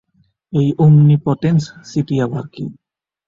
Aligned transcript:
এই 0.53 0.69
omnipotence 0.79 1.61
city 1.89 2.15
আবার 2.21 2.45
কী? 2.53 2.63